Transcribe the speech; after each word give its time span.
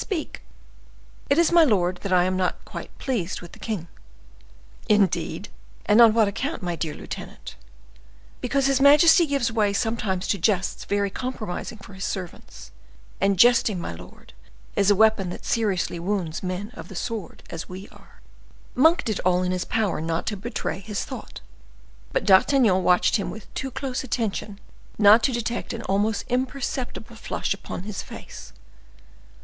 Speak!" 0.01 0.41
"It 1.29 1.37
is, 1.37 1.51
my 1.51 1.63
lord, 1.63 1.97
that 1.97 2.11
I 2.11 2.23
am 2.23 2.35
not 2.35 2.65
quite 2.65 2.97
pleased 2.97 3.39
with 3.39 3.51
the 3.51 3.59
king." 3.59 3.87
"Indeed! 4.89 5.49
And 5.85 6.01
on 6.01 6.11
what 6.11 6.27
account, 6.27 6.63
my 6.63 6.75
dear 6.75 6.95
lieutenant?" 6.95 7.55
"Because 8.41 8.65
his 8.65 8.81
majesty 8.81 9.27
gives 9.27 9.51
way 9.51 9.73
sometimes 9.73 10.25
to 10.29 10.39
jests 10.39 10.85
very 10.85 11.11
compromising 11.11 11.77
for 11.77 11.93
his 11.93 12.03
servants; 12.03 12.71
and 13.21 13.37
jesting, 13.37 13.79
my 13.79 13.93
lord, 13.93 14.33
is 14.75 14.89
a 14.89 14.95
weapon 14.95 15.29
that 15.29 15.45
seriously 15.45 15.99
wounds 15.99 16.41
men 16.41 16.71
of 16.73 16.87
the 16.87 16.95
sword, 16.95 17.43
as 17.51 17.69
we 17.69 17.87
are." 17.89 18.21
Monk 18.73 19.03
did 19.03 19.19
all 19.19 19.43
in 19.43 19.51
his 19.51 19.65
power 19.65 20.01
not 20.01 20.25
to 20.25 20.35
betray 20.35 20.79
his 20.79 21.05
thought, 21.05 21.41
but 22.11 22.25
D'Artagnan 22.25 22.81
watched 22.83 23.17
him 23.17 23.29
with 23.29 23.53
too 23.53 23.69
close 23.69 24.03
attention 24.03 24.59
not 24.97 25.21
to 25.21 25.31
detect 25.31 25.73
an 25.73 25.83
almost 25.83 26.25
imperceptible 26.27 27.15
flush 27.17 27.53
upon 27.53 27.83
his 27.83 28.01
face. 28.01 28.51